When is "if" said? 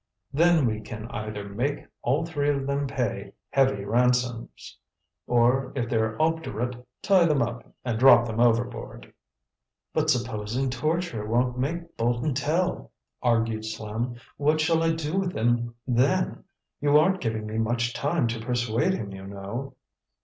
5.75-5.89